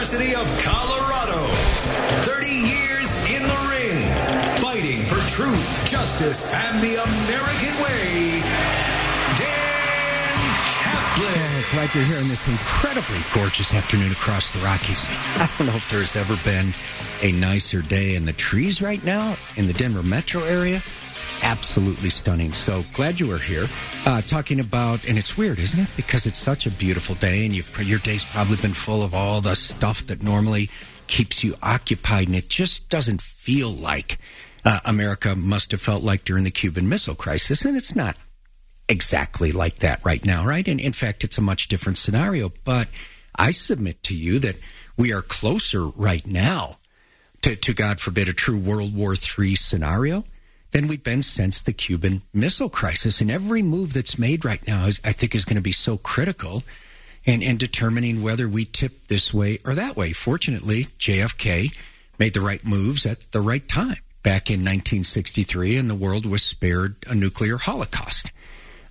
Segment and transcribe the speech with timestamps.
[0.00, 1.46] University of Colorado,
[2.22, 4.00] 30 years in the ring,
[4.56, 8.40] fighting for truth, justice, and the American way,
[9.36, 10.38] Dan
[10.72, 11.70] Caplis.
[11.72, 15.04] Glad you're here on this incredibly gorgeous afternoon across the Rockies.
[15.06, 16.72] I don't know if there's ever been
[17.20, 20.82] a nicer day in the trees right now in the Denver metro area.
[21.42, 22.52] Absolutely stunning.
[22.52, 23.66] So glad you were here
[24.06, 25.88] uh, talking about, and it's weird, isn't it?
[25.96, 29.40] Because it's such a beautiful day, and you, your day's probably been full of all
[29.40, 30.70] the stuff that normally
[31.06, 34.18] keeps you occupied, and it just doesn't feel like
[34.64, 38.16] uh, America must have felt like during the Cuban Missile Crisis, and it's not
[38.88, 40.66] exactly like that right now, right?
[40.66, 42.52] And in fact, it's a much different scenario.
[42.64, 42.88] But
[43.34, 44.56] I submit to you that
[44.96, 46.78] we are closer right now
[47.42, 50.24] to, to God forbid, a true World War III scenario
[50.72, 53.20] than we've been since the Cuban Missile Crisis.
[53.20, 55.96] And every move that's made right now, is, I think, is going to be so
[55.96, 56.62] critical
[57.24, 60.12] in, in determining whether we tip this way or that way.
[60.12, 61.74] Fortunately, JFK
[62.18, 66.42] made the right moves at the right time back in 1963, and the world was
[66.42, 68.30] spared a nuclear holocaust.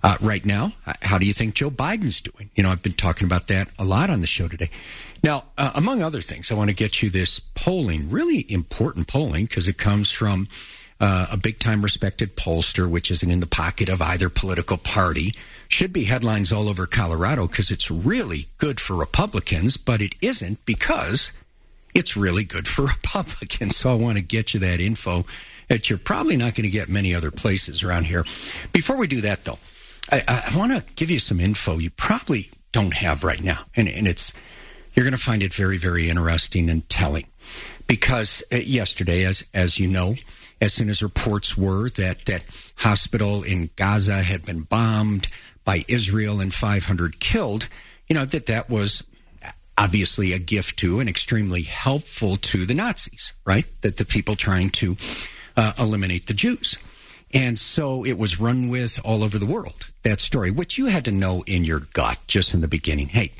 [0.02, 2.50] Uh, right now, uh, how do you think Joe Biden's doing?
[2.54, 4.70] You know, I've been talking about that a lot on the show today.
[5.22, 9.44] Now, uh, among other things, I want to get you this polling, really important polling,
[9.44, 10.48] because it comes from
[11.00, 15.34] uh, a big time respected pollster, which isn't in the pocket of either political party.
[15.68, 20.64] Should be headlines all over Colorado because it's really good for Republicans, but it isn't
[20.66, 21.32] because
[21.94, 23.76] it's really good for Republicans.
[23.76, 25.24] So I want to get you that info
[25.68, 28.24] that you're probably not going to get many other places around here.
[28.72, 29.58] Before we do that, though,
[30.10, 33.88] I, I want to give you some info you probably don't have right now, and,
[33.88, 34.32] and it's
[34.94, 37.26] you're going to find it very, very interesting and telling.
[37.90, 40.14] Because uh, yesterday, as as you know,
[40.60, 42.44] as soon as reports were that that
[42.76, 45.26] hospital in Gaza had been bombed
[45.64, 47.68] by Israel and 500 killed,
[48.08, 49.02] you know that that was
[49.76, 53.66] obviously a gift to and extremely helpful to the Nazis, right?
[53.80, 54.96] That the people trying to
[55.56, 56.78] uh, eliminate the Jews.
[57.32, 61.04] And so it was run with all over the world, that story, which you had
[61.06, 63.08] to know in your gut just in the beginning.
[63.08, 63.32] Hey,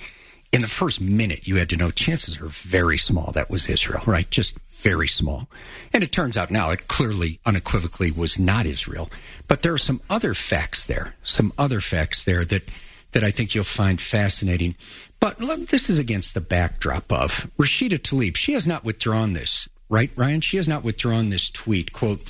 [0.52, 4.02] in the first minute, you had to know chances are very small that was Israel,
[4.06, 4.28] right?
[4.30, 5.48] Just very small.
[5.92, 9.10] And it turns out now it clearly, unequivocally was not Israel.
[9.46, 12.64] But there are some other facts there, some other facts there that,
[13.12, 14.74] that I think you'll find fascinating.
[15.20, 15.38] But
[15.68, 18.36] this is against the backdrop of Rashida Tlaib.
[18.36, 20.40] She has not withdrawn this, right, Ryan?
[20.40, 21.92] She has not withdrawn this tweet.
[21.92, 22.22] Quote,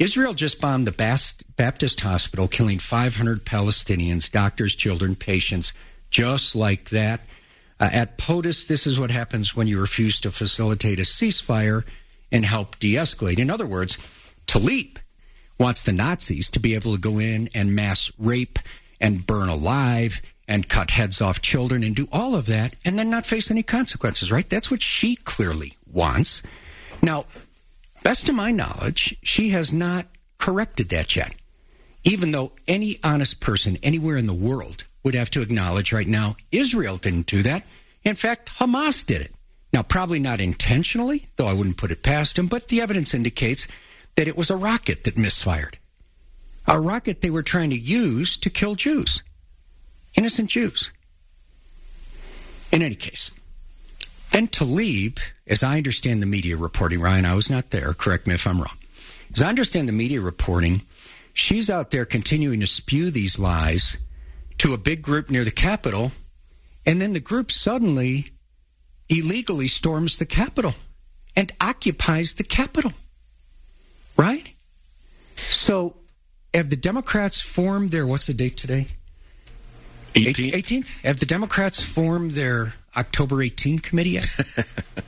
[0.00, 5.74] Israel just bombed the Baptist hospital, killing 500 Palestinians, doctors, children, patients,
[6.08, 7.20] just like that.
[7.80, 11.84] Uh, at POTUS, this is what happens when you refuse to facilitate a ceasefire
[12.30, 13.38] and help de escalate.
[13.38, 13.96] In other words,
[14.46, 14.98] Tlaib
[15.58, 18.58] wants the Nazis to be able to go in and mass rape
[19.00, 23.08] and burn alive and cut heads off children and do all of that and then
[23.08, 24.48] not face any consequences, right?
[24.48, 26.42] That's what she clearly wants.
[27.02, 27.24] Now,
[28.02, 30.06] best to my knowledge, she has not
[30.38, 31.32] corrected that yet.
[32.04, 36.36] Even though any honest person anywhere in the world would have to acknowledge right now
[36.52, 37.64] Israel didn't do that.
[38.04, 39.34] In fact, Hamas did it.
[39.72, 43.68] Now, probably not intentionally, though I wouldn't put it past him, but the evidence indicates
[44.16, 45.78] that it was a rocket that misfired.
[46.66, 49.22] A rocket they were trying to use to kill Jews,
[50.14, 50.90] innocent Jews.
[52.72, 53.30] In any case,
[54.32, 58.34] then Tlaib, as I understand the media reporting, Ryan, I was not there, correct me
[58.34, 58.76] if I'm wrong.
[59.34, 60.82] As I understand the media reporting,
[61.32, 63.96] she's out there continuing to spew these lies
[64.60, 66.12] to a big group near the Capitol,
[66.84, 68.30] and then the group suddenly
[69.08, 70.74] illegally storms the Capitol
[71.34, 72.92] and occupies the Capitol.
[74.18, 74.54] Right?
[75.36, 75.96] So,
[76.52, 78.88] have the Democrats formed their, what's the date today?
[80.12, 80.52] 18th.
[80.52, 80.88] 18th?
[81.04, 84.28] Have the Democrats formed their October 18 committee yet?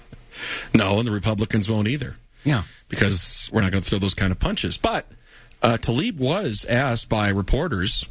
[0.74, 2.16] no, and the Republicans won't either.
[2.42, 2.62] Yeah.
[2.88, 4.78] Because we're not going to throw those kind of punches.
[4.78, 5.06] But
[5.60, 8.06] uh, Tlaib was asked by reporters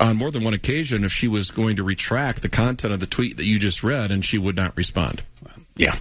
[0.00, 3.06] on more than one occasion if she was going to retract the content of the
[3.06, 5.22] tweet that you just read, and she would not respond.
[5.76, 5.96] Yeah.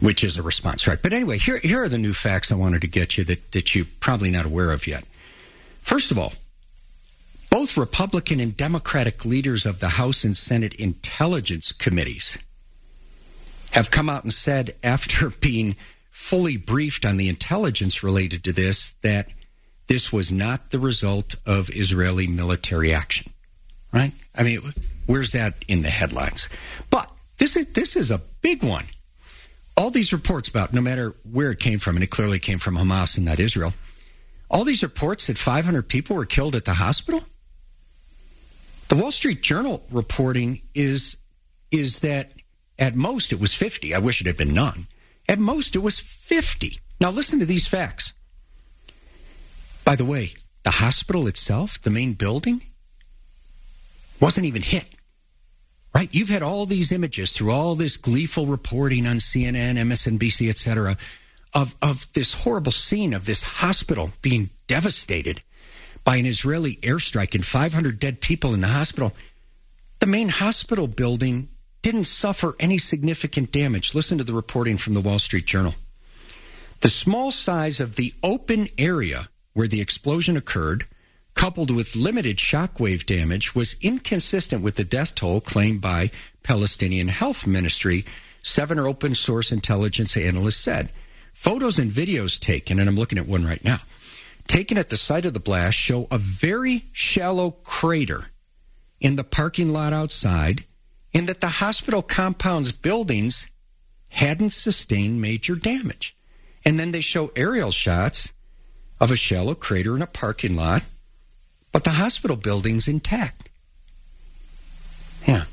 [0.00, 1.00] which is a response, right?
[1.00, 3.74] But anyway, here, here are the new facts I wanted to get you that, that
[3.74, 5.04] you're probably not aware of yet.
[5.80, 6.34] First of all,
[7.50, 12.38] both Republican and Democratic leaders of the House and Senate intelligence committees
[13.70, 15.76] have come out and said, after being
[16.10, 19.28] fully briefed on the intelligence related to this, that
[19.88, 23.32] this was not the result of Israeli military action.
[23.92, 24.12] Right?
[24.34, 24.60] I mean,
[25.06, 26.48] where's that in the headlines?
[26.90, 28.84] But this is this is a big one.
[29.76, 32.76] All these reports about no matter where it came from, and it clearly came from
[32.76, 33.72] Hamas and not Israel.
[34.50, 37.22] All these reports that 500 people were killed at the hospital.
[38.88, 41.16] The Wall Street Journal reporting is
[41.70, 42.32] is that
[42.78, 43.94] at most it was 50.
[43.94, 44.86] I wish it had been none.
[45.28, 46.78] At most it was 50.
[47.00, 48.12] Now listen to these facts.
[49.88, 52.60] By the way, the hospital itself, the main building,
[54.20, 54.84] wasn't even hit.
[55.94, 56.10] Right?
[56.12, 60.98] You've had all these images through all this gleeful reporting on CNN, MSNBC, etc.,
[61.54, 65.40] of, of this horrible scene of this hospital being devastated
[66.04, 69.14] by an Israeli airstrike and 500 dead people in the hospital.
[70.00, 71.48] The main hospital building
[71.80, 73.94] didn't suffer any significant damage.
[73.94, 75.76] Listen to the reporting from the Wall Street Journal.
[76.82, 80.86] The small size of the open area where the explosion occurred,
[81.34, 86.12] coupled with limited shockwave damage, was inconsistent with the death toll claimed by
[86.44, 88.04] Palestinian Health Ministry,
[88.40, 90.90] seven open source intelligence analysts said.
[91.32, 93.80] Photos and videos taken, and I'm looking at one right now,
[94.46, 98.30] taken at the site of the blast show a very shallow crater
[99.00, 100.66] in the parking lot outside
[101.12, 103.48] and that the hospital compound's buildings
[104.10, 106.14] hadn't sustained major damage.
[106.64, 108.32] And then they show aerial shots
[109.00, 110.82] of a shallow crater in a parking lot,
[111.72, 113.48] but the hospital building's intact.
[115.26, 115.44] Yeah.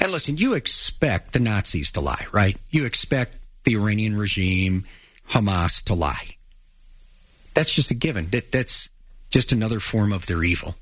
[0.00, 2.56] And listen, you expect the Nazis to lie, right?
[2.70, 4.84] You expect the Iranian regime,
[5.30, 6.36] Hamas to lie.
[7.54, 8.30] That's just a given.
[8.30, 8.88] That, that's
[9.30, 10.76] just another form of their evil.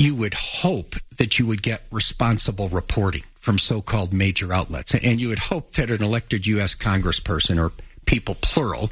[0.00, 5.28] You would hope that you would get responsible reporting from so-called major outlets, and you
[5.28, 6.74] would hope that an elected U.S.
[6.74, 7.70] Congressperson or
[8.06, 8.90] people plural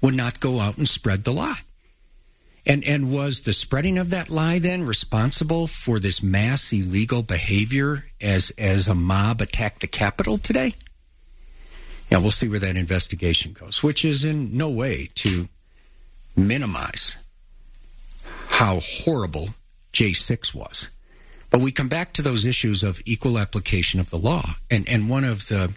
[0.00, 1.58] would not go out and spread the lie.
[2.66, 8.06] And and was the spreading of that lie then responsible for this mass illegal behavior
[8.18, 10.72] as as a mob attacked the Capitol today?
[12.10, 15.46] Yeah, we'll see where that investigation goes, which is in no way to
[16.34, 17.18] minimize
[18.46, 19.50] how horrible
[19.98, 20.90] J6 was.
[21.50, 24.54] But we come back to those issues of equal application of the law.
[24.70, 25.72] And, and one of the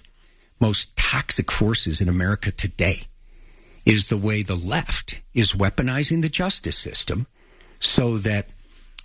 [0.59, 3.07] most toxic forces in America today
[3.83, 7.25] is the way the left is weaponizing the justice system
[7.79, 8.49] so that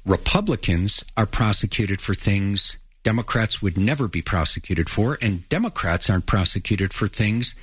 [0.04, 6.92] Republicans are prosecuted for things Democrats would never be prosecuted for, and Democrats aren't prosecuted
[6.92, 7.54] for things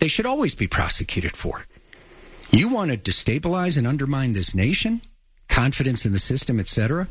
[0.00, 1.64] they should always be prosecuted for.
[2.50, 5.00] You want to destabilize and undermine this nation,
[5.48, 7.08] confidence in the system, etc.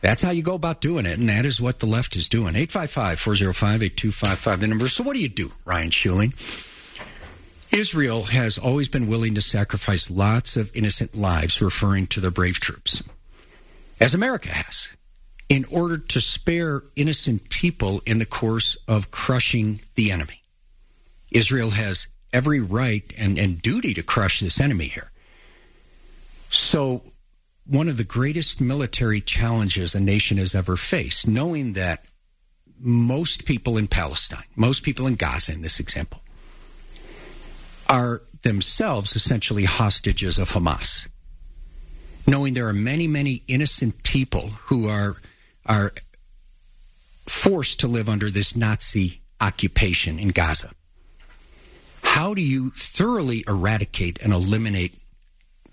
[0.00, 2.54] That's how you go about doing it, and that is what the left is doing.
[2.54, 4.88] 855 405 8255, the number.
[4.88, 6.32] So, what do you do, Ryan Schuling?
[7.72, 12.60] Israel has always been willing to sacrifice lots of innocent lives, referring to their brave
[12.60, 13.02] troops,
[14.00, 14.88] as America has
[15.48, 20.42] in order to spare innocent people in the course of crushing the enemy.
[21.30, 25.10] Israel has every right and, and duty to crush this enemy here.
[26.50, 27.02] So,
[27.66, 32.04] one of the greatest military challenges a nation has ever faced, knowing that
[32.78, 36.20] most people in Palestine, most people in Gaza in this example,
[37.88, 41.08] are themselves essentially hostages of Hamas.
[42.26, 45.16] Knowing there are many, many innocent people who are
[45.64, 45.92] are
[47.26, 50.70] forced to live under this Nazi occupation in Gaza.
[52.02, 54.94] How do you thoroughly eradicate and eliminate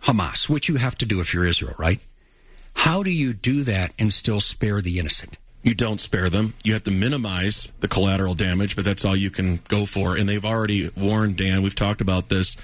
[0.03, 1.99] Hamas, which you have to do if you're Israel, right?
[2.75, 5.37] How do you do that and still spare the innocent?
[5.61, 6.53] You don't spare them.
[6.65, 10.17] You have to minimize the collateral damage, but that's all you can go for.
[10.17, 12.57] And they've already warned, Dan, we've talked about this,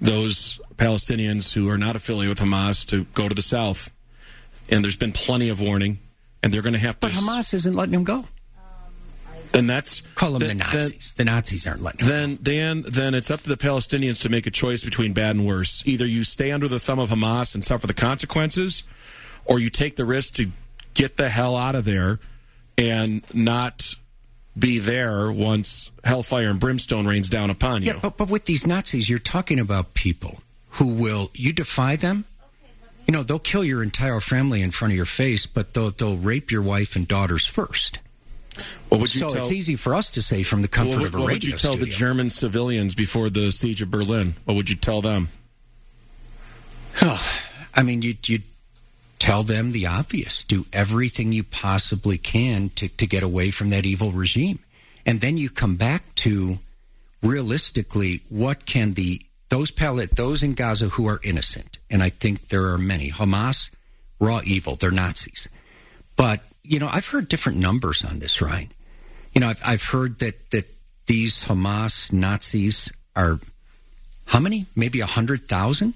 [0.00, 3.90] those Palestinians who are not affiliated with Hamas to go to the south.
[4.68, 5.98] And there's been plenty of warning
[6.42, 7.08] and they're going to have to.
[7.08, 8.26] But Hamas isn't letting them go.
[9.56, 11.14] And that's call them the, the Nazis.
[11.14, 12.06] the Nazis aren't letting.
[12.06, 12.38] Then.
[12.42, 15.82] Dan, then it's up to the Palestinians to make a choice between bad and worse.
[15.86, 18.84] Either you stay under the thumb of Hamas and suffer the consequences,
[19.44, 20.50] or you take the risk to
[20.94, 22.18] get the hell out of there
[22.76, 23.94] and not
[24.58, 27.92] be there once hellfire and brimstone rains down upon you.
[27.92, 32.24] Yeah, but, but with these Nazis, you're talking about people who will you defy them
[33.06, 36.16] you know, they'll kill your entire family in front of your face, but they'll, they'll
[36.16, 38.00] rape your wife and daughters first.
[38.88, 39.42] What would you so tell?
[39.42, 41.44] it's easy for us to say from the comfort what, of a what radio would
[41.44, 41.86] you tell the.
[41.86, 44.34] German civilians before the siege of Berlin?
[44.44, 45.28] What would you tell them?
[47.02, 48.40] I mean, you you
[49.18, 50.42] tell them the obvious.
[50.44, 54.60] Do everything you possibly can to, to get away from that evil regime.
[55.04, 56.58] And then you come back to
[57.22, 62.48] realistically what can the those Pal- those in Gaza who are innocent, and I think
[62.48, 63.10] there are many.
[63.10, 63.70] Hamas,
[64.18, 65.48] raw evil, they're Nazis.
[66.16, 68.70] But, you know, I've heard different numbers on this, Ryan.
[69.32, 70.66] You know, I've, I've heard that, that
[71.06, 73.40] these Hamas Nazis are
[74.26, 74.66] how many?
[74.74, 75.94] Maybe a hundred thousand?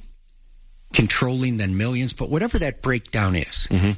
[0.93, 3.93] controlling than millions, but whatever that breakdown is, mm-hmm.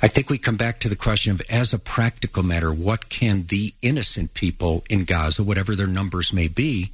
[0.00, 3.46] I think we come back to the question of, as a practical matter, what can
[3.46, 6.92] the innocent people in Gaza, whatever their numbers may be,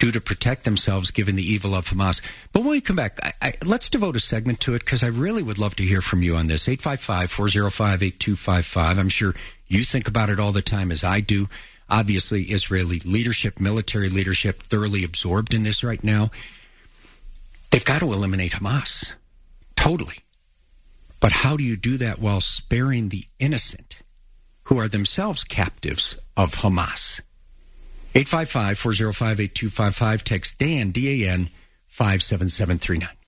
[0.00, 2.20] do to protect themselves given the evil of Hamas?
[2.52, 5.08] But when we come back, I, I, let's devote a segment to it because I
[5.08, 6.68] really would love to hear from you on this.
[6.68, 8.98] 855 405 8255.
[8.98, 9.34] I'm sure
[9.68, 11.48] you think about it all the time as I do.
[11.88, 16.30] Obviously, Israeli leadership, military leadership, thoroughly absorbed in this right now.
[17.70, 19.12] They've got to eliminate Hamas.
[19.76, 20.18] Totally.
[21.20, 23.98] But how do you do that while sparing the innocent
[24.64, 27.20] who are themselves captives of Hamas?
[28.14, 30.24] 855 405 8255.
[30.24, 31.48] Text Dan, D A N,
[31.86, 33.19] 57739.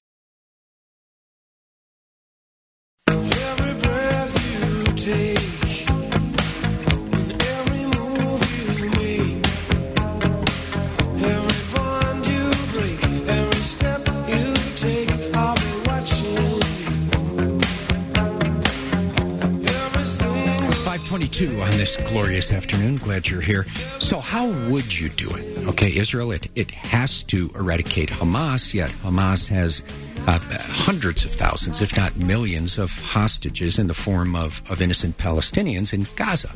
[21.03, 22.97] 522 on this glorious afternoon.
[22.97, 23.67] Glad you're here.
[23.99, 25.67] So, how would you do it?
[25.67, 29.83] Okay, Israel, it, it has to eradicate Hamas, yet Hamas has
[30.29, 35.19] uh, hundreds of thousands, if not millions, of hostages in the form of, of innocent
[35.19, 36.53] Palestinians in Gaza.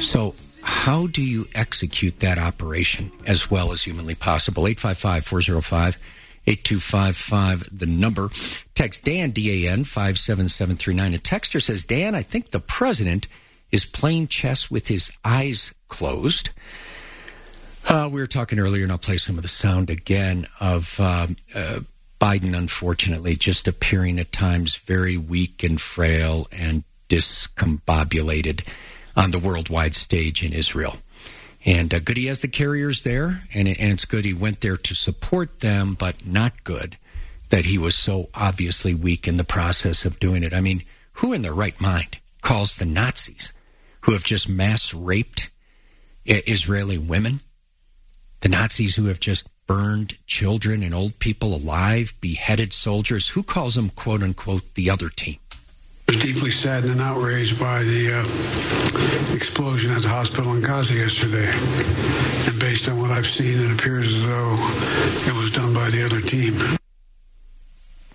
[0.00, 4.68] So, how do you execute that operation as well as humanly possible?
[4.68, 5.98] 855 405
[6.46, 8.28] 8255, the number.
[8.74, 11.14] Text Dan, D A N, 57739.
[11.14, 13.26] A texter says, Dan, I think the president
[13.72, 16.50] is playing chess with his eyes closed.
[17.88, 21.36] Uh, we were talking earlier, and I'll play some of the sound again of um,
[21.54, 21.80] uh,
[22.20, 28.64] Biden, unfortunately, just appearing at times very weak and frail and discombobulated
[29.16, 30.96] on the worldwide stage in Israel.
[31.64, 34.60] And uh, good he has the carriers there, and, it, and it's good he went
[34.60, 36.96] there to support them, but not good
[37.52, 40.54] that he was so obviously weak in the process of doing it.
[40.54, 43.52] I mean, who in their right mind calls the Nazis,
[44.02, 45.50] who have just mass raped
[46.24, 47.40] Israeli women,
[48.40, 53.74] the Nazis who have just burned children and old people alive, beheaded soldiers, who calls
[53.74, 55.38] them, quote unquote, the other team?
[56.12, 61.50] was deeply saddened and outraged by the uh, explosion at the hospital in Gaza yesterday.
[62.46, 64.56] And based on what I've seen, it appears as though
[65.30, 66.54] it was done by the other team.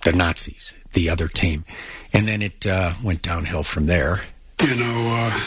[0.03, 1.65] The Nazis, the other team.
[2.13, 4.21] And then it uh, went downhill from there.
[4.61, 5.39] You know, uh,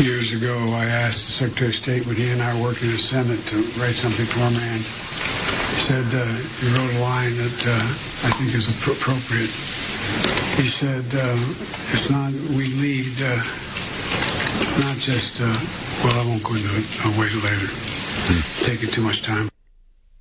[0.00, 2.96] years ago, I asked the Secretary of State when he and I were working in
[2.96, 4.78] the Senate to write something for our man.
[4.78, 6.24] He said, uh,
[6.60, 9.50] he wrote a line that uh, I think is appro- appropriate.
[10.60, 11.36] He said, uh,
[11.92, 13.36] it's not, we lead, uh,
[14.80, 15.58] not just, uh,
[16.04, 16.86] well, I won't go into it.
[17.04, 17.68] I'll wait later.
[18.64, 19.48] Taking too much time.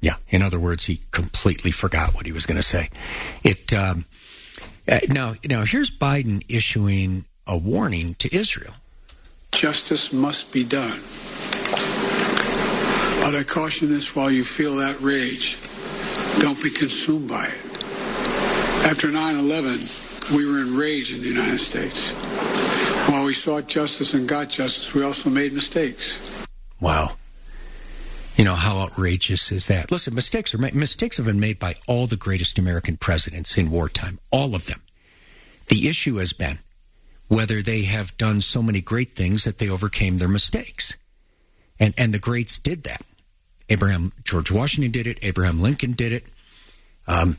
[0.02, 0.16] Yeah.
[0.30, 2.90] In other words, he completely forgot what he was going to say.
[3.44, 4.06] It um,
[4.88, 8.74] uh, now now here's Biden issuing a warning to Israel.
[9.64, 11.00] Justice must be done.
[13.22, 15.58] But I caution this while you feel that rage,
[16.40, 18.86] don't be consumed by it.
[18.86, 19.80] After 9 11,
[20.36, 22.12] we were enraged in the United States.
[23.08, 26.20] While we sought justice and got justice, we also made mistakes.
[26.82, 27.16] Wow.
[28.36, 29.92] You know how outrageous is that?
[29.92, 34.20] Listen, mistakes are mistakes have been made by all the greatest American presidents in wartime,
[34.30, 34.82] all of them.
[35.70, 36.60] The issue has been
[37.28, 40.96] whether they have done so many great things that they overcame their mistakes.
[41.80, 43.02] And and the greats did that.
[43.70, 46.26] Abraham George Washington did it, Abraham Lincoln did it.
[47.08, 47.38] Um,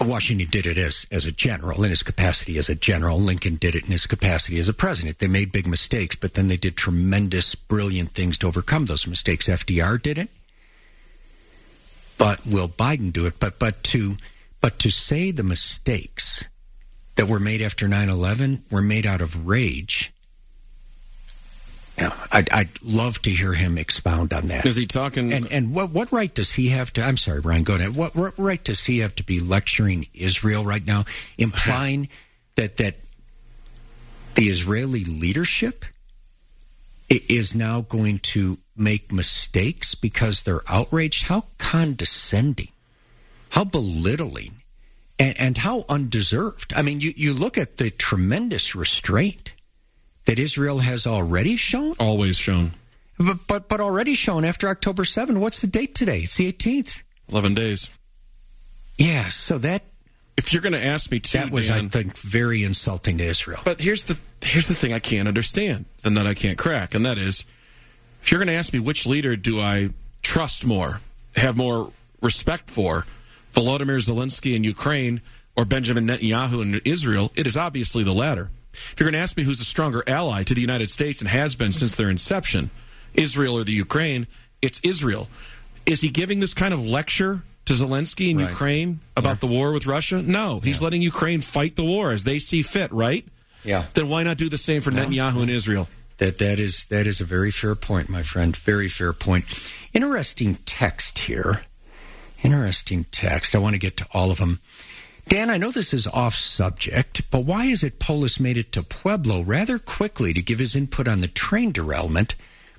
[0.00, 3.20] Washington did it as as a general in his capacity as a general.
[3.20, 5.18] Lincoln did it in his capacity as a president.
[5.18, 9.48] They made big mistakes, but then they did tremendous, brilliant things to overcome those mistakes.
[9.48, 10.28] FDR did it,
[12.16, 13.40] but will Biden do it?
[13.40, 14.18] But but to
[14.60, 16.44] but to say the mistakes
[17.18, 20.12] that were made after 9-11 were made out of rage.
[21.98, 24.64] Know, I'd, I'd love to hear him expound on that.
[24.64, 25.32] Is he talking?
[25.32, 27.02] And and what what right does he have to?
[27.02, 27.64] I'm sorry, Brian.
[27.64, 27.96] Go ahead.
[27.96, 31.06] What, what right does he have to be lecturing Israel right now,
[31.38, 32.08] implying
[32.54, 32.94] that that
[34.36, 35.84] the Israeli leadership
[37.08, 41.24] is now going to make mistakes because they're outraged?
[41.24, 42.68] How condescending,
[43.48, 44.57] how belittling,
[45.18, 46.72] and, and how undeserved.
[46.74, 49.52] I mean, you, you look at the tremendous restraint
[50.26, 52.72] that Israel has already shown, Always shown.
[53.18, 55.40] but, but, but already shown after October 7.
[55.40, 56.20] What's the date today?
[56.20, 57.02] It's the 18th.
[57.30, 57.90] 11 days.
[58.96, 59.82] Yeah, so that
[60.36, 63.24] If you're going to ask me to, that was, Dan, I think, very insulting to
[63.24, 63.60] Israel.
[63.64, 67.04] But here's the here's the thing I can't understand, and that I can't crack, and
[67.06, 67.44] that is,
[68.22, 69.90] if you're going to ask me which leader do I
[70.22, 71.00] trust more,
[71.36, 73.04] have more respect for,
[73.52, 75.20] Volodymyr Zelensky in Ukraine
[75.56, 78.50] or Benjamin Netanyahu in Israel, it is obviously the latter.
[78.72, 81.28] If you're going to ask me who's a stronger ally to the United States and
[81.28, 82.70] has been since their inception,
[83.14, 84.26] Israel or the Ukraine,
[84.62, 85.28] it's Israel.
[85.86, 88.50] Is he giving this kind of lecture to Zelensky in Right.
[88.50, 90.22] Ukraine about the war with Russia?
[90.22, 93.26] No, he's letting Ukraine fight the war as they see fit, right?
[93.64, 93.84] Yeah.
[93.94, 95.88] Then why not do the same for Netanyahu in Israel?
[96.18, 98.56] That that is that is a very fair point, my friend.
[98.56, 99.44] Very fair point.
[99.92, 101.62] Interesting text here.
[102.42, 103.54] Interesting text.
[103.54, 104.60] I want to get to all of them.
[105.28, 108.82] Dan, I know this is off subject, but why is it Polis made it to
[108.82, 112.34] Pueblo rather quickly to give his input on the train derailment,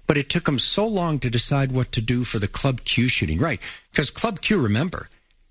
[0.07, 3.07] but it took him so long to decide what to do for the Club Q
[3.07, 3.37] shooting?
[3.37, 3.59] Right,
[3.91, 5.09] because Club Q, remember,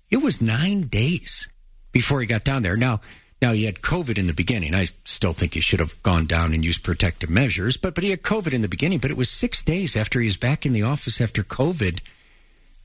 [0.09, 1.47] it was nine days
[1.93, 2.75] before he got down there.
[2.75, 2.99] Now,
[3.41, 4.75] now he had COVID in the beginning.
[4.75, 8.09] I still think he should have gone down and used protective measures, but but he
[8.09, 8.99] had COVID in the beginning.
[8.99, 12.01] But it was six days after he was back in the office after COVID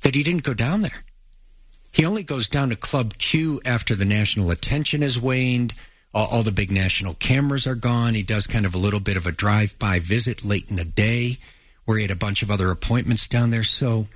[0.02, 1.02] that he didn't go down there.
[1.94, 5.74] He only goes down to Club Q after the national attention has waned.
[6.12, 8.14] All, all the big national cameras are gone.
[8.14, 11.38] He does kind of a little bit of a drive-by visit late in the day,
[11.84, 13.62] where he had a bunch of other appointments down there.
[13.62, 14.08] So,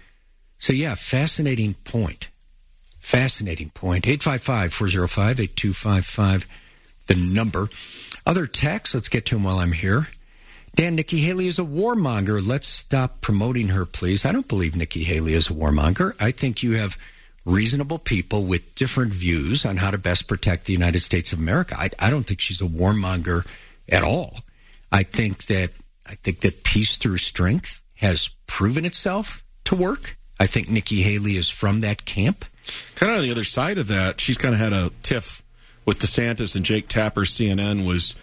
[0.58, 2.30] so yeah, fascinating point.
[2.98, 4.06] Fascinating point.
[4.06, 6.46] 855-405-8255,
[7.06, 7.70] the number.
[8.26, 10.08] Other texts, let's get to them while I'm here.
[10.74, 12.44] Dan, Nikki Haley is a warmonger.
[12.44, 14.24] Let's stop promoting her, please.
[14.24, 16.16] I don't believe Nikki Haley is a warmonger.
[16.18, 16.98] I think you have
[17.48, 21.74] reasonable people with different views on how to best protect the United States of America.
[21.78, 23.46] I, I don't think she's a warmonger
[23.88, 24.40] at all.
[24.92, 25.70] I think that
[26.06, 30.18] I think that peace through strength has proven itself to work.
[30.38, 32.44] I think Nikki Haley is from that camp.
[32.94, 35.42] Kind of on the other side of that, she's kind of had a tiff
[35.84, 37.22] with DeSantis and Jake Tapper.
[37.22, 38.14] CNN was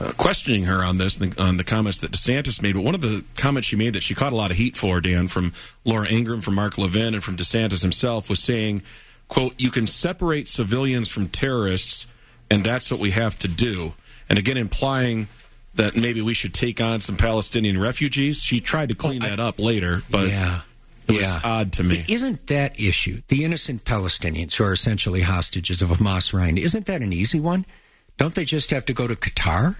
[0.00, 2.74] uh, questioning her on this, on the comments that DeSantis made.
[2.74, 5.00] But one of the comments she made that she caught a lot of heat for,
[5.00, 5.52] Dan, from
[5.84, 8.82] Laura Ingraham, from Mark Levin, and from DeSantis himself, was saying,
[9.28, 12.06] "quote You can separate civilians from terrorists,
[12.50, 13.92] and that's what we have to do."
[14.28, 15.28] And again, implying
[15.74, 18.42] that maybe we should take on some Palestinian refugees.
[18.42, 20.60] She tried to clean that up later, but yeah.
[21.06, 21.40] it was yeah.
[21.44, 22.04] odd to me.
[22.08, 27.02] Isn't that issue, the innocent Palestinians who are essentially hostages of Hamas, Ryan, isn't that
[27.02, 27.66] an easy one?
[28.18, 29.76] Don't they just have to go to Qatar,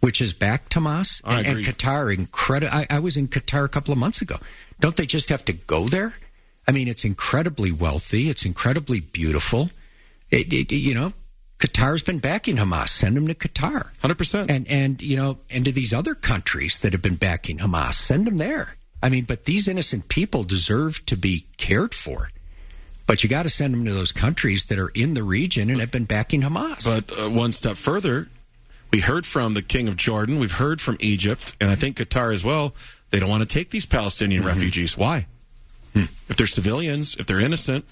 [0.00, 1.20] which is back Hamas?
[1.24, 1.66] I and, and.
[1.66, 2.74] Qatar, incredible.
[2.74, 4.38] I, I was in Qatar a couple of months ago.
[4.80, 6.14] Don't they just have to go there?
[6.68, 8.28] I mean, it's incredibly wealthy.
[8.28, 9.70] It's incredibly beautiful.
[10.30, 11.12] It, it, you know,
[11.58, 12.88] Qatar's been backing Hamas.
[12.88, 13.88] Send them to Qatar.
[14.00, 14.50] Hundred percent.
[14.50, 18.26] And and you know, and to these other countries that have been backing Hamas, send
[18.26, 18.76] them there.
[19.02, 22.30] I mean, but these innocent people deserve to be cared for.
[23.06, 25.78] But you got to send them to those countries that are in the region and
[25.80, 26.84] have been backing Hamas.
[26.84, 28.28] But uh, one step further,
[28.92, 32.32] we heard from the king of Jordan, we've heard from Egypt, and I think Qatar
[32.32, 32.74] as well.
[33.10, 34.48] They don't want to take these Palestinian mm-hmm.
[34.48, 34.96] refugees.
[34.96, 35.26] Why?
[35.94, 36.04] Hmm.
[36.28, 37.84] If they're civilians, if they're innocent,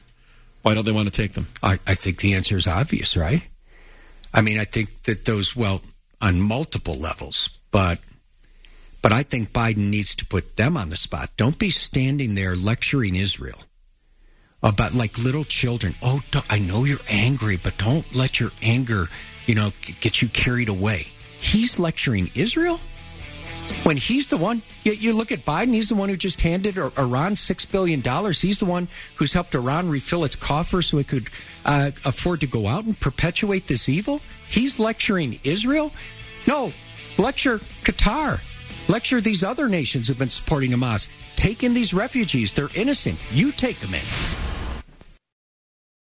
[0.63, 1.47] why don't they want to take them?
[1.63, 3.43] I, I think the answer is obvious, right?
[4.33, 5.83] I mean, I think that those well
[6.21, 7.99] on multiple levels, but
[9.03, 11.31] but I think Biden needs to put them on the spot.
[11.37, 13.59] Don't be standing there lecturing Israel
[14.63, 15.95] about like little children.
[16.03, 19.09] Oh, I know you're angry, but don't let your anger,
[19.47, 21.09] you know, get you carried away.
[21.41, 22.81] He's lecturing Israel
[23.83, 24.63] when he's the one.
[24.83, 28.41] You, look at Biden; he's the one who just handed Iran six billion dollars.
[28.41, 31.29] He's the one who's helped Iran refill its coffers so it could
[31.65, 34.21] uh, afford to go out and perpetuate this evil.
[34.49, 35.93] He's lecturing Israel.
[36.47, 36.73] No,
[37.19, 38.41] lecture Qatar.
[38.89, 41.09] Lecture these other nations who've been supporting Hamas.
[41.37, 43.19] Take in these refugees; they're innocent.
[43.33, 44.44] You take them in.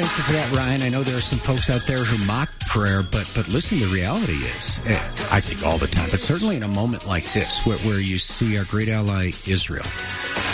[0.00, 3.48] Uh, Ryan, I know there are some folks out there who mock prayer, but but
[3.48, 7.06] listen, the reality is, eh, I think all the time, but certainly in a moment
[7.06, 9.84] like this, where, where you see our great ally Israel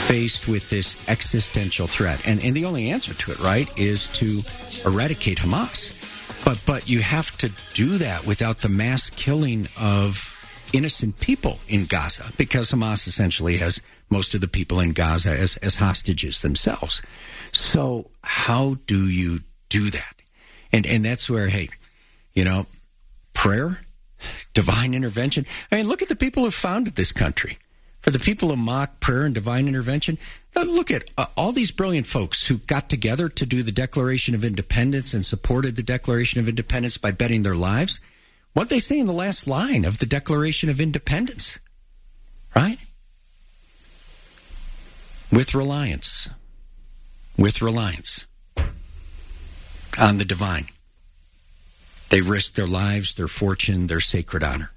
[0.06, 4.42] faced with this existential threat, and and the only answer to it, right, is to
[4.84, 6.44] eradicate Hamas.
[6.44, 10.30] But but you have to do that without the mass killing of
[10.72, 13.80] innocent people in Gaza, because Hamas essentially has
[14.10, 17.02] most of the people in Gaza as as hostages themselves.
[17.56, 20.16] So how do you do that?
[20.72, 21.70] And and that's where hey,
[22.32, 22.66] you know,
[23.32, 23.80] prayer,
[24.52, 25.46] divine intervention.
[25.70, 27.58] I mean, look at the people who founded this country.
[28.00, 30.18] For the people who mock prayer and divine intervention,
[30.54, 34.44] look at uh, all these brilliant folks who got together to do the Declaration of
[34.44, 38.00] Independence and supported the Declaration of Independence by betting their lives.
[38.52, 41.58] What they say in the last line of the Declaration of Independence,
[42.54, 42.78] right?
[45.32, 46.28] With reliance,
[47.36, 48.26] with reliance
[49.98, 50.68] on the divine.
[52.10, 54.70] They risked their lives, their fortune, their sacred honor.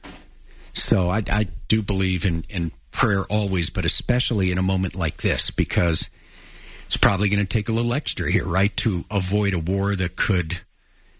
[0.73, 5.17] So I, I do believe in, in prayer always, but especially in a moment like
[5.17, 6.09] this, because
[6.85, 10.15] it's probably going to take a little extra here, right, to avoid a war that
[10.15, 10.59] could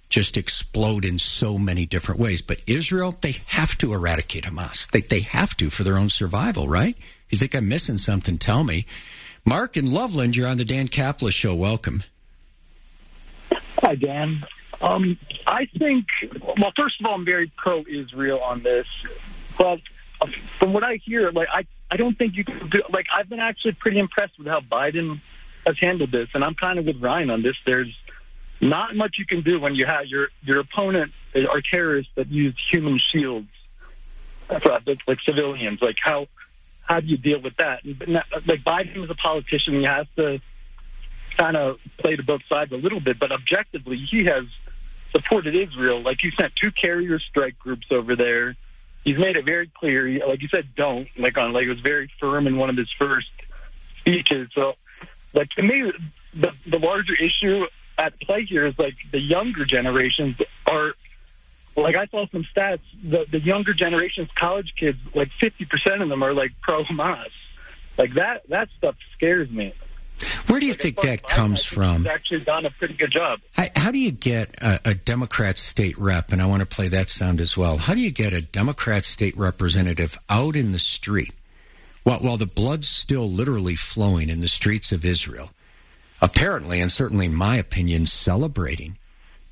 [0.10, 2.41] just explode in so many different ways.
[2.41, 4.89] But Israel, they have to eradicate Hamas.
[4.89, 6.95] They, they have to for their own survival, right?
[6.97, 8.86] If you think I'm missing something, tell me.
[9.47, 11.55] Mark in Loveland, you're on the Dan Caplis Show.
[11.55, 12.03] Welcome.
[13.79, 14.45] Hi, Dan.
[14.81, 16.07] Um, I think,
[16.60, 18.88] well, first of all, I'm very pro-Israel on this,
[19.57, 19.79] but
[20.60, 22.81] from what I hear, like I, I don't think you can do.
[22.89, 25.21] Like I've been actually pretty impressed with how Biden
[25.65, 27.55] has handled this, and I'm kind of with Ryan on this.
[27.65, 27.95] There's
[28.60, 32.55] not much you can do when you have your your opponent are terrorists that use
[32.69, 33.47] human shields
[34.49, 35.81] like civilians.
[35.81, 36.27] Like how
[36.88, 37.84] how do you deal with that?
[37.84, 40.39] And, like Biden is a politician, he has to
[41.36, 44.45] kind of play to both sides a little bit, but objectively, he has
[45.12, 46.02] supported Israel.
[46.02, 48.56] Like he sent two carrier strike groups over there.
[49.04, 50.26] He's made it very clear.
[50.26, 52.91] Like you said, don't like on like it was very firm in one of his
[52.97, 53.32] first
[54.00, 54.50] speeches.
[54.54, 54.73] So,
[55.34, 55.91] like to me,
[56.34, 57.65] the the larger issue
[57.97, 60.93] at play here is like the younger generations are
[61.83, 62.79] like I saw some stats.
[63.03, 67.29] The the younger generations, college kids, like fifty percent of them are like pro Hamas.
[67.97, 69.73] Like that that stuff scares me.
[70.47, 71.97] Where do you think that comes from?
[71.97, 73.39] He's actually done a pretty good job.
[73.53, 76.31] How, how do you get a, a Democrat state rep?
[76.31, 77.77] And I want to play that sound as well.
[77.77, 81.33] How do you get a Democrat state representative out in the street
[82.01, 85.51] while, while the blood's still literally flowing in the streets of Israel?
[86.19, 88.97] Apparently, and certainly in my opinion, celebrating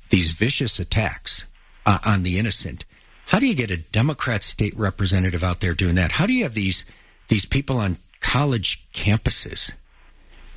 [0.08, 1.46] these vicious attacks
[1.86, 2.84] uh, on the innocent.
[3.26, 6.12] How do you get a Democrat state representative out there doing that?
[6.12, 6.84] How do you have these
[7.28, 9.72] these people on college campuses?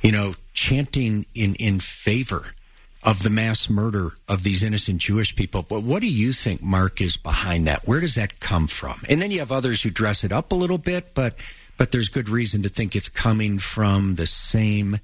[0.00, 2.54] you know, chanting in, in favor
[3.02, 5.62] of the mass murder of these innocent Jewish people.
[5.62, 7.86] But what do you think, Mark, is behind that?
[7.86, 9.02] Where does that come from?
[9.08, 11.34] And then you have others who dress it up a little bit, but
[11.76, 14.98] but there's good reason to think it's coming from the same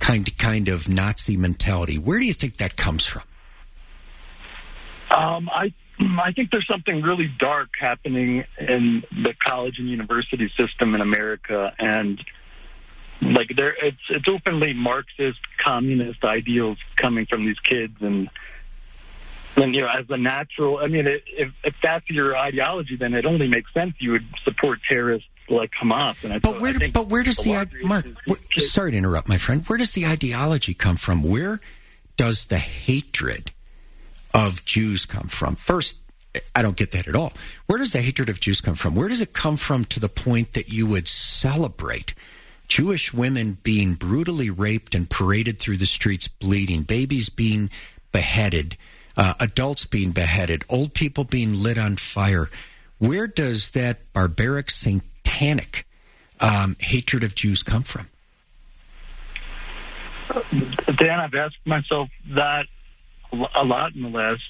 [0.00, 1.96] kind kind of Nazi mentality.
[1.96, 3.22] Where do you think that comes from?
[5.10, 10.94] Um, I I think there's something really dark happening in the college and university system
[10.94, 12.22] in America, and
[13.22, 18.28] like there it's it's openly marxist communist ideals coming from these kids and
[19.56, 23.14] and you know as a natural i mean it, if if that's your ideology then
[23.14, 27.08] it only makes sense you would support terrorists like hamas and I, but where but
[27.08, 29.64] where does the, larger mark where, sorry to interrupt my friend.
[29.66, 31.22] Where does the ideology come from?
[31.22, 31.60] Where
[32.16, 33.52] does the hatred
[34.36, 35.96] of jews come from first
[36.54, 37.32] I don't get that at all.
[37.66, 38.94] Where does the hatred of Jews come from?
[38.94, 42.14] Where does it come from to the point that you would celebrate
[42.68, 47.70] Jewish women being brutally raped and paraded through the streets bleeding, babies being
[48.12, 48.76] beheaded,
[49.16, 52.50] uh, adults being beheaded, old people being lit on fire.
[52.98, 55.86] Where does that barbaric, satanic
[56.40, 58.08] um, hatred of Jews come from?
[60.96, 62.66] Dan, I've asked myself that
[63.32, 64.42] a lot in the last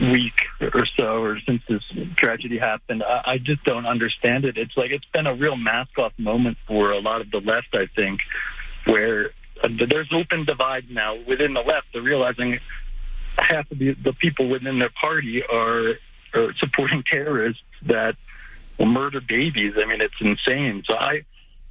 [0.00, 1.82] week or so, or since this
[2.16, 3.02] tragedy happened.
[3.02, 4.56] I, I just don't understand it.
[4.56, 7.74] It's like it's been a real mask-off moment for a lot of the left.
[7.74, 8.20] I think,
[8.84, 9.30] where
[9.62, 11.88] uh, there's open divide now within the left.
[11.92, 12.58] They're realizing
[13.38, 15.94] half of the, the people within their party are,
[16.34, 18.16] are supporting terrorists that
[18.78, 19.74] will murder babies.
[19.76, 20.82] I mean, it's insane.
[20.86, 21.24] So I.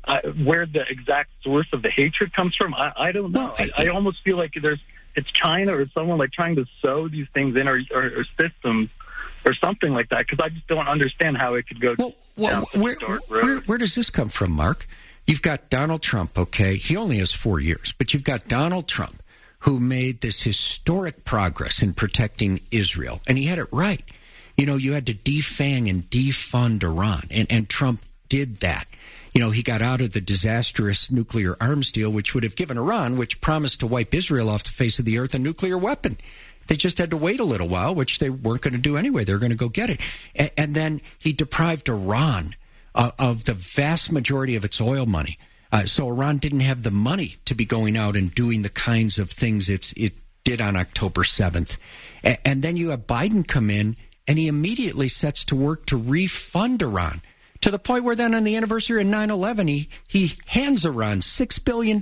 [0.06, 3.56] I, where the exact source of the hatred comes from, I, I don't know.
[3.58, 4.82] No, I, I almost feel like there's
[5.15, 8.89] it's China or someone like trying to sow these things in or, or, or systems
[9.45, 12.67] or something like that because I just don't understand how it could go Well, well
[12.71, 12.95] down where,
[13.28, 14.88] where, where does this come from, Mark?
[15.26, 16.76] You've got Donald Trump, okay?
[16.76, 19.21] He only has four years, but you've got Donald Trump,
[19.60, 23.21] who made this historic progress in protecting Israel.
[23.26, 24.04] And he had it right.
[24.58, 28.88] You know, you had to defang and defund Iran, and, and Trump did that.
[29.34, 32.78] You know, he got out of the disastrous nuclear arms deal, which would have given
[32.78, 36.17] Iran, which promised to wipe Israel off the face of the earth, a nuclear weapon.
[36.67, 39.24] They just had to wait a little while, which they weren't going to do anyway.
[39.24, 40.00] They were going to go get it.
[40.36, 42.56] And, and then he deprived Iran
[42.96, 45.38] uh, of the vast majority of its oil money.
[45.72, 49.17] Uh, so Iran didn't have the money to be going out and doing the kinds
[49.17, 51.78] of things it's, it did on October 7th.
[52.24, 55.98] A- and then you have Biden come in and he immediately sets to work to
[55.98, 57.22] refund Iran
[57.63, 61.21] to the point where then on the anniversary of 9 11, he, he hands Iran
[61.21, 62.02] $6 billion.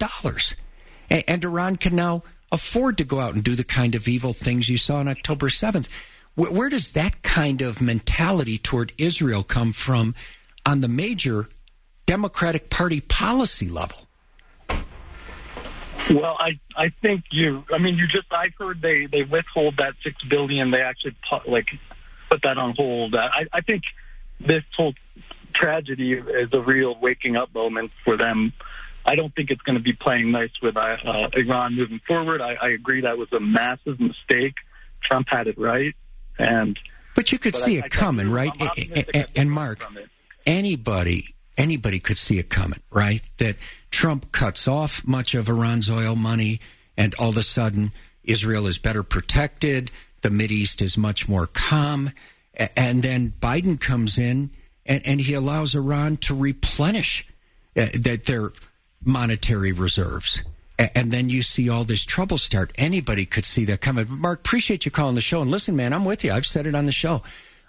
[1.08, 4.34] And, and Iran can now afford to go out and do the kind of evil
[4.34, 5.88] things you saw on October 7th.
[6.34, 10.16] Where, where does that kind of mentality toward Israel come from
[10.66, 11.48] on the major
[12.08, 14.08] Democratic Party policy level?
[16.10, 17.64] Well, I I think you.
[17.72, 18.26] I mean, you just.
[18.32, 20.72] I've heard they they withhold that six billion.
[20.72, 21.68] They actually pu- like
[22.32, 23.14] put that on hold.
[23.14, 23.84] I I think
[24.40, 24.94] this whole
[25.54, 28.54] tragedy is a real waking up moment for them.
[29.06, 32.40] I don't think it's going to be playing nice with uh, uh, Iran moving forward.
[32.42, 34.54] I, I agree that was a massive mistake.
[35.04, 35.96] Trump had it right,
[36.38, 36.78] and
[37.16, 38.52] But you could But see I- I it coming, right?
[38.60, 40.10] I'm A- optimistic a- that And Mark, learn from it.
[40.46, 43.22] anybody anybody could see it coming, right?
[43.38, 43.56] That
[43.92, 46.60] Trump cuts off much of Iran's oil money,
[46.98, 47.92] and all of a sudden
[48.24, 49.92] Israel is better protected.
[50.22, 52.12] The Mid East is much more calm,
[52.76, 54.52] and then Biden comes in
[54.86, 57.28] and, and he allows Iran to replenish
[57.78, 58.52] uh, that their
[59.04, 60.42] monetary reserves.
[60.96, 62.72] And then you see all this trouble start.
[62.76, 64.08] Anybody could see that coming.
[64.10, 65.42] Mark, appreciate you calling the show.
[65.42, 66.32] And listen, man, I'm with you.
[66.32, 67.22] I've said it on the show.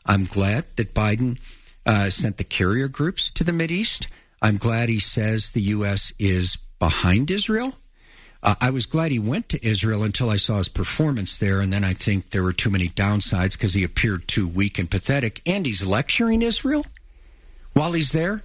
[0.07, 1.39] I'm glad that Biden
[1.85, 4.09] uh, sent the carrier groups to the East.
[4.41, 6.13] I'm glad he says the U.S.
[6.19, 7.75] is behind Israel.
[8.43, 11.73] Uh, I was glad he went to Israel until I saw his performance there, and
[11.73, 15.43] then I think there were too many downsides because he appeared too weak and pathetic.
[15.47, 16.85] And he's lecturing Israel
[17.73, 18.43] while he's there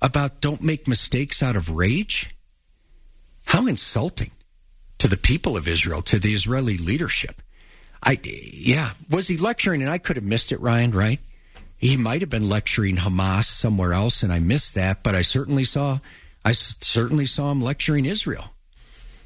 [0.00, 2.34] about don't make mistakes out of rage.
[3.46, 4.30] How insulting
[4.98, 7.42] to the people of Israel, to the Israeli leadership.
[8.02, 9.82] I yeah, was he lecturing?
[9.82, 10.92] And I could have missed it, Ryan.
[10.92, 11.20] Right?
[11.76, 15.02] He might have been lecturing Hamas somewhere else, and I missed that.
[15.02, 15.98] But I certainly saw,
[16.44, 18.54] I certainly saw him lecturing Israel.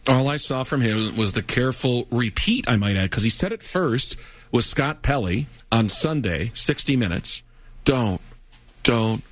[0.08, 3.52] All I saw from him was the careful repeat, I might add, because he said
[3.52, 4.16] it first
[4.52, 7.42] with Scott Pelley on Sunday, 60 Minutes.
[7.84, 8.20] Don't,
[8.84, 9.22] don't,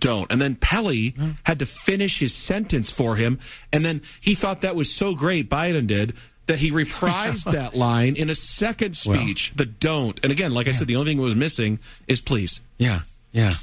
[0.00, 0.30] don't.
[0.32, 3.38] And then Pelley had to finish his sentence for him.
[3.72, 6.14] And then he thought that was so great, Biden did,
[6.46, 10.18] that he reprised that line in a second speech, the don't.
[10.22, 12.60] And again, like I said, the only thing that was missing is please.
[12.78, 13.00] Yeah,
[13.32, 13.54] yeah.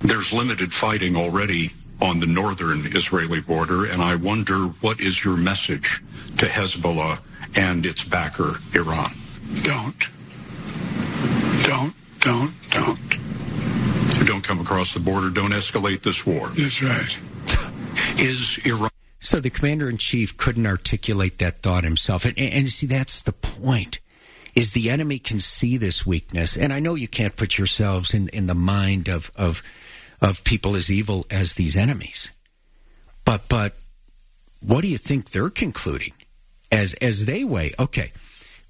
[0.00, 5.36] There's limited fighting already on the northern Israeli border, and I wonder what is your
[5.36, 6.02] message
[6.36, 7.18] to Hezbollah
[7.54, 9.12] and its backer, Iran?
[9.62, 9.96] Don't.
[11.62, 13.15] Don't, don't, don't.
[14.46, 16.48] Don't come across the border, don't escalate this war.
[16.50, 17.16] That's right.
[18.16, 18.90] Is Iran.
[19.18, 23.32] So the commander in chief couldn't articulate that thought himself, and, and see that's the
[23.32, 23.98] point.
[24.54, 28.28] Is the enemy can see this weakness, and I know you can't put yourselves in,
[28.28, 29.62] in the mind of, of
[30.20, 32.30] of people as evil as these enemies,
[33.24, 33.74] but but
[34.60, 36.12] what do you think they're concluding
[36.70, 37.72] as as they weigh?
[37.78, 38.12] Okay,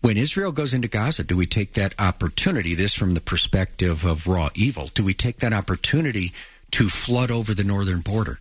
[0.07, 2.75] when Israel goes into Gaza, do we take that opportunity?
[2.75, 4.89] This from the perspective of raw evil.
[4.95, 6.33] Do we take that opportunity
[6.71, 8.39] to flood over the northern border?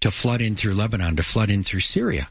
[0.00, 2.28] to flood in through Lebanon, to flood in through Syria.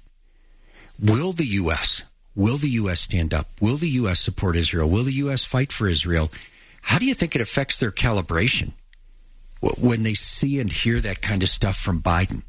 [1.00, 2.04] Will the U.S.
[2.36, 3.02] will the U.S.
[3.02, 3.50] stand up?
[3.62, 4.20] Will the U.S.
[4.20, 4.90] support Israel?
[4.90, 5.44] Will the U.S.
[5.44, 6.32] fight for Israel?
[6.82, 8.72] How do you think it affects their calibration
[9.62, 12.44] when they see and hear that kind of stuff from Biden?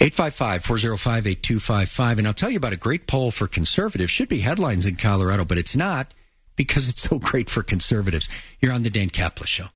[0.00, 2.18] 855-405-8255.
[2.18, 4.10] And I'll tell you about a great poll for conservatives.
[4.10, 6.12] Should be headlines in Colorado, but it's not
[6.56, 8.28] because it's so great for conservatives.
[8.60, 9.66] You're on the Dan Caplis Show.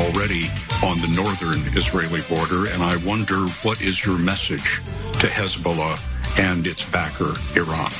[0.00, 0.48] Already
[0.82, 4.80] on the northern Israeli border, and I wonder what is your message
[5.20, 5.98] to Hezbollah
[6.38, 7.90] and its backer, Iran?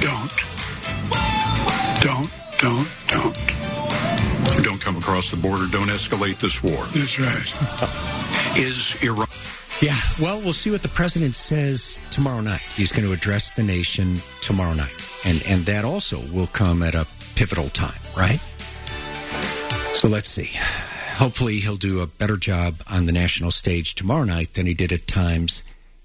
[0.00, 0.32] Don't.
[2.00, 4.62] Don't, don't, don't.
[4.62, 6.84] Don't come across the border, don't escalate this war.
[6.94, 8.56] That's right.
[8.56, 9.28] Is Iran.
[9.80, 12.62] Yeah, well, we'll see what the president says tomorrow night.
[12.74, 14.94] He's going to address the nation tomorrow night.
[15.24, 18.40] And and that also will come at a pivotal time, right?
[19.94, 20.50] So let's see.
[21.16, 24.92] Hopefully he'll do a better job on the national stage tomorrow night than he did
[24.92, 25.62] at times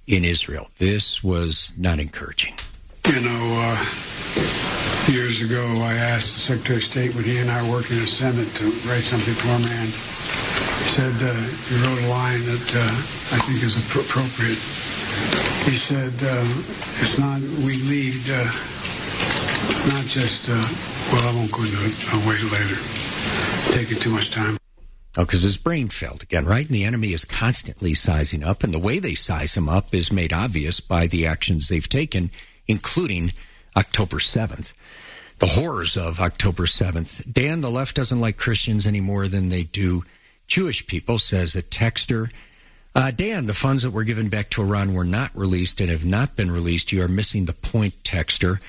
[0.07, 0.69] in Israel.
[0.77, 2.55] This was not encouraging.
[3.07, 7.61] You know, uh, years ago, I asked the Secretary of State when he and I
[7.63, 11.33] were working in the Senate to write something for him, and he said uh,
[11.67, 14.61] he wrote a line that uh, I think is appropriate.
[15.67, 16.45] He said, uh,
[17.03, 18.47] "It's not we lead, uh,
[19.91, 20.55] not just." Uh,
[21.11, 21.95] well, I won't go into it.
[22.13, 22.79] I'll wait later.
[23.73, 24.57] Taking too much time.
[25.17, 26.65] Oh, because his brain failed again, right?
[26.65, 30.11] And the enemy is constantly sizing up, and the way they size him up is
[30.11, 32.31] made obvious by the actions they've taken,
[32.67, 33.33] including
[33.75, 34.71] October 7th.
[35.39, 37.31] The horrors of October 7th.
[37.31, 40.05] Dan, the left doesn't like Christians any more than they do
[40.47, 42.29] Jewish people, says a texter.
[42.95, 46.05] Uh, Dan, the funds that were given back to Iran were not released and have
[46.05, 46.91] not been released.
[46.91, 48.61] You are missing the point, texter.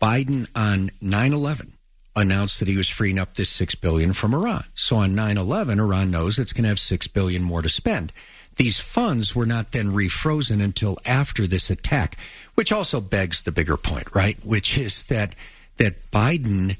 [0.00, 1.74] Biden on 9 11
[2.16, 4.64] announced that he was freeing up this six billion from Iran.
[4.74, 8.12] So on 9/11, Iran knows it's going to have six billion more to spend.
[8.56, 12.16] These funds were not then refrozen until after this attack,
[12.54, 14.44] which also begs the bigger point, right?
[14.44, 15.34] Which is that
[15.76, 16.76] that Biden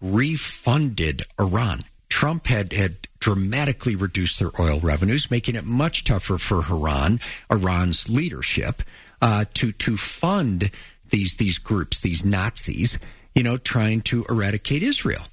[0.00, 1.84] refunded Iran.
[2.08, 7.18] Trump had had dramatically reduced their oil revenues, making it much tougher for Iran,
[7.50, 8.82] Iran's leadership,
[9.20, 10.70] uh, to to fund
[11.08, 12.98] these these groups, these Nazis,
[13.34, 15.24] you know, trying to eradicate Israel.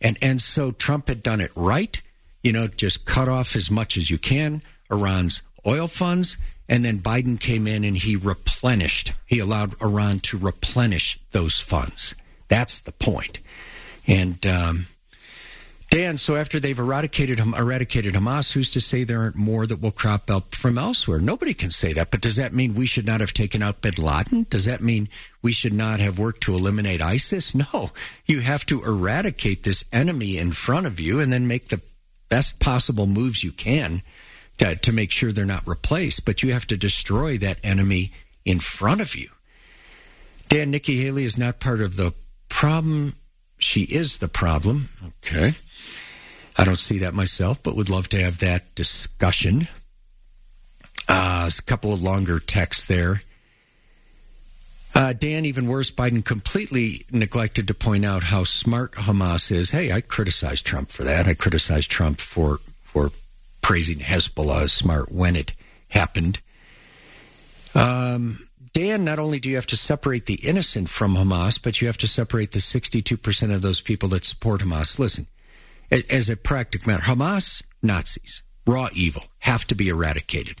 [0.00, 2.00] And and so Trump had done it right,
[2.42, 6.36] you know, just cut off as much as you can Iran's oil funds,
[6.68, 9.12] and then Biden came in and he replenished.
[9.26, 12.14] He allowed Iran to replenish those funds.
[12.48, 13.40] That's the point.
[14.06, 14.86] And um,
[15.94, 19.92] Dan, so after they've eradicated eradicated Hamas, who's to say there aren't more that will
[19.92, 21.20] crop up from elsewhere?
[21.20, 22.10] Nobody can say that.
[22.10, 24.48] But does that mean we should not have taken out Bin Laden?
[24.50, 25.08] Does that mean
[25.40, 27.54] we should not have worked to eliminate ISIS?
[27.72, 27.92] No.
[28.26, 31.80] You have to eradicate this enemy in front of you and then make the
[32.28, 34.02] best possible moves you can
[34.58, 36.24] to, to make sure they're not replaced.
[36.24, 38.10] But you have to destroy that enemy
[38.44, 39.30] in front of you.
[40.48, 42.14] Dan, Nikki Haley is not part of the
[42.48, 43.14] problem.
[43.58, 44.88] She is the problem.
[45.22, 45.54] Okay.
[46.56, 49.68] I don't see that myself, but would love to have that discussion.
[51.08, 53.22] Uh, a couple of longer texts there.
[54.94, 59.70] Uh, Dan, even worse, Biden completely neglected to point out how smart Hamas is.
[59.70, 61.26] Hey, I criticized Trump for that.
[61.26, 63.10] I criticized Trump for for
[63.60, 65.52] praising Hezbollah as smart when it
[65.88, 66.40] happened.
[67.74, 71.88] Um, Dan, not only do you have to separate the innocent from Hamas, but you
[71.88, 74.98] have to separate the 62% of those people that support Hamas.
[74.98, 75.26] Listen,
[76.10, 80.60] as a practical matter, Hamas, Nazis, raw evil, have to be eradicated.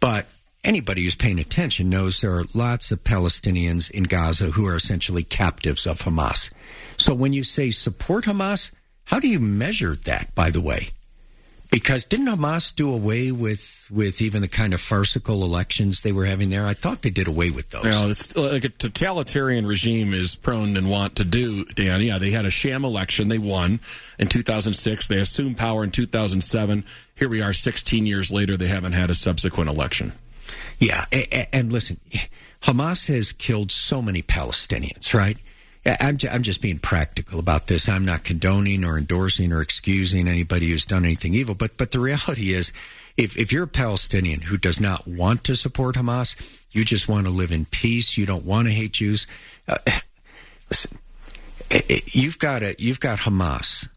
[0.00, 0.26] But
[0.64, 5.24] anybody who's paying attention knows there are lots of Palestinians in Gaza who are essentially
[5.24, 6.50] captives of Hamas.
[6.96, 8.70] So when you say support Hamas,
[9.04, 10.90] how do you measure that, by the way?
[11.72, 16.26] Because didn't Hamas do away with with even the kind of farcical elections they were
[16.26, 16.66] having there?
[16.66, 17.84] I thought they did away with those.
[17.84, 22.02] Well, it's like a totalitarian regime is prone and want to do, Dan.
[22.02, 23.28] Yeah, they had a sham election.
[23.28, 23.80] They won
[24.18, 25.06] in 2006.
[25.06, 26.84] They assumed power in 2007.
[27.14, 28.58] Here we are 16 years later.
[28.58, 30.12] They haven't had a subsequent election.
[30.78, 32.00] Yeah, and, and listen,
[32.64, 35.38] Hamas has killed so many Palestinians, right?
[35.84, 37.88] I'm, I'm just being practical about this.
[37.88, 41.54] I'm not condoning or endorsing or excusing anybody who's done anything evil.
[41.54, 42.72] But but the reality is,
[43.16, 46.36] if if you're a Palestinian who does not want to support Hamas,
[46.70, 48.16] you just want to live in peace.
[48.16, 49.26] You don't want to hate Jews.
[49.66, 49.78] Uh,
[50.70, 50.98] listen,
[52.12, 53.88] you've got a you've got Hamas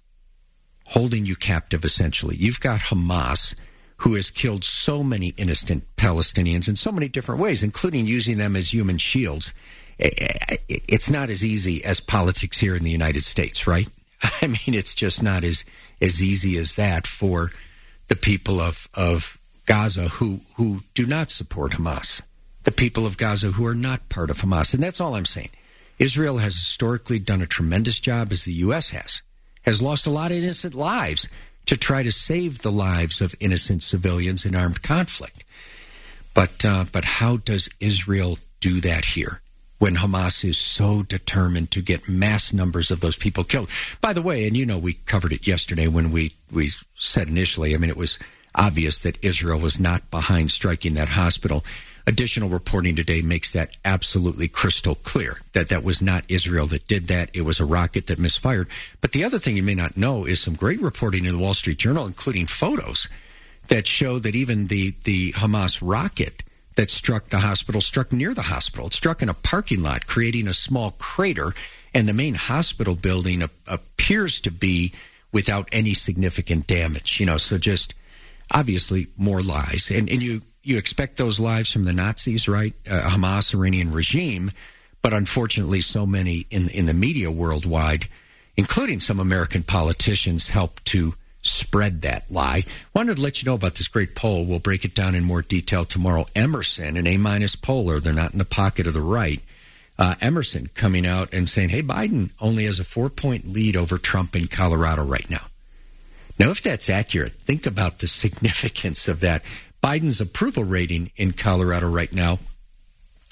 [0.86, 1.86] holding you captive.
[1.86, 3.54] Essentially, you've got Hamas
[3.98, 8.56] who has killed so many innocent Palestinians in so many different ways, including using them
[8.56, 9.54] as human shields
[9.98, 13.88] it's not as easy as politics here in the United States, right?
[14.42, 15.66] I mean, it's just not as
[16.02, 17.52] as easy as that for
[18.08, 22.22] the people of of Gaza who who do not support Hamas,
[22.64, 25.50] the people of Gaza who are not part of Hamas, and that's all I'm saying.
[25.98, 28.90] Israel has historically done a tremendous job, as the U.S.
[28.90, 29.22] has,
[29.62, 31.30] has lost a lot of innocent lives
[31.66, 35.44] to try to save the lives of innocent civilians in armed conflict.
[36.34, 39.42] But uh, but how does Israel do that here?
[39.78, 43.70] when Hamas is so determined to get mass numbers of those people killed.
[44.02, 47.74] By the way, and you know, we covered it yesterday when we, we said initially,
[47.74, 48.18] I mean, it was
[48.56, 51.66] obvious that Israel was not behind striking that hospital.
[52.08, 57.08] Additional reporting today makes that absolutely crystal clear that that was not Israel that did
[57.08, 57.32] that.
[57.34, 58.68] It was a rocket that misfired.
[59.02, 61.56] But the other thing you may not know is some great reporting in the Wall
[61.56, 63.10] Street Journal, including photos
[63.70, 66.44] that show that even the, the Hamas rocket
[66.76, 68.88] that struck the hospital struck near the hospital.
[68.88, 71.54] It struck in a parking lot, creating a small crater,
[71.94, 74.94] and the main hospital building appears to be
[75.32, 77.20] without any significant damage.
[77.20, 77.96] You know, so just
[78.52, 82.74] obviously more lies, and and you you expect those lives from the Nazis, right?
[82.90, 84.52] Uh, Hamas, Iranian regime,
[85.02, 88.08] but unfortunately, so many in in the media worldwide,
[88.58, 91.14] including some American politicians, help to
[91.44, 92.64] spread that lie.
[92.94, 94.46] Wanted to let you know about this great poll.
[94.46, 96.26] We'll break it down in more detail tomorrow.
[96.36, 99.42] Emerson, an A minus poller, they're not in the pocket of the right.
[99.98, 103.98] Uh, Emerson coming out and saying, "Hey, Biden only has a four point lead over
[103.98, 105.48] Trump in Colorado right now."
[106.38, 109.42] Now, if that's accurate, think about the significance of that.
[109.86, 112.40] Biden's approval rating in Colorado right now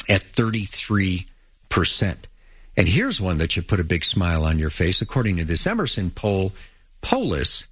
[0.07, 1.25] at 33%.
[2.77, 5.01] And here's one that should put a big smile on your face.
[5.01, 6.51] According to this Emerson poll,
[7.01, 7.65] Polis,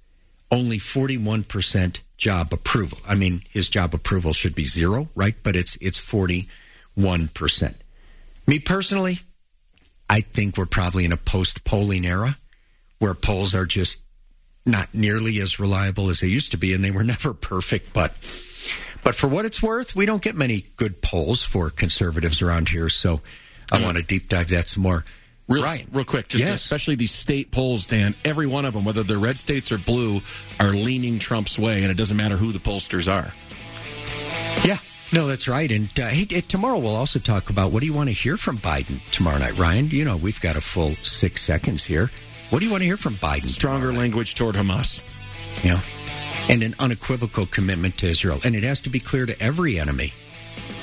[0.50, 2.98] only 41% job approval.
[3.06, 5.36] I mean, his job approval should be zero, right?
[5.44, 7.74] But it's it's 41%.
[8.48, 9.20] Me personally,
[10.10, 12.36] I think we're probably in a post polling era
[12.98, 13.98] where polls are just
[14.66, 17.92] not nearly as reliable as they used to be, and they were never perfect.
[17.92, 18.16] But
[19.02, 22.88] but for what it's worth, we don't get many good polls for conservatives around here.
[22.88, 23.20] So
[23.70, 25.04] I want to deep dive that some more.
[25.48, 25.88] Real, Ryan.
[25.92, 26.64] real quick, just Yes.
[26.64, 28.14] especially these state polls, Dan.
[28.24, 30.22] Every one of them, whether they're red states or blue,
[30.60, 33.32] are leaning Trump's way, and it doesn't matter who the pollsters are.
[34.64, 34.78] Yeah.
[35.12, 35.70] No, that's right.
[35.70, 38.56] And uh, hey, tomorrow we'll also talk about what do you want to hear from
[38.58, 39.90] Biden tomorrow night, Ryan?
[39.90, 42.10] You know, we've got a full six seconds here.
[42.50, 43.50] What do you want to hear from Biden?
[43.50, 45.02] Stronger language toward Hamas.
[45.62, 45.80] Yeah.
[46.48, 48.40] And an unequivocal commitment to Israel.
[48.44, 50.12] And it has to be clear to every enemy,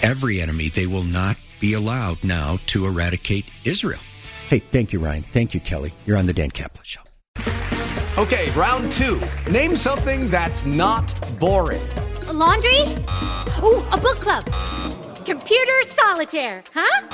[0.02, 4.00] every enemy, they will not be allowed now to eradicate Israel.
[4.48, 5.24] Hey, thank you, Ryan.
[5.32, 5.94] Thank you, Kelly.
[6.06, 7.02] You're on the Dan Caplis Show.
[8.18, 9.22] Okay, round two.
[9.50, 11.08] Name something that's not
[11.40, 11.88] boring.
[12.28, 12.82] A laundry?
[13.64, 14.46] Ooh, a book club.
[15.26, 17.08] Computer solitaire, huh?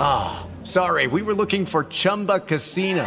[0.00, 3.06] Ah, sorry, we were looking for Chumba Casino.